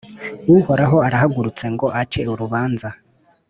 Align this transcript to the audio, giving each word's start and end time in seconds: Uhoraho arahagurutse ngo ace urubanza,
Uhoraho 0.55 0.97
arahagurutse 1.07 1.65
ngo 1.73 1.87
ace 2.01 2.21
urubanza, 2.33 2.89